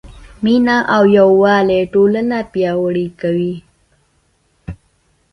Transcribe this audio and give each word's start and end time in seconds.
مینه 0.43 0.77
او 0.95 1.03
یووالی 1.19 1.81
ټولنه 1.93 2.37
پیاوړې 2.51 3.07
کوي. 3.21 3.55